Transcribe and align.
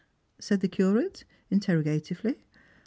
"said 0.39 0.61
the 0.61 0.67
Curate 0.67 1.25
interrogatively. 1.51 2.41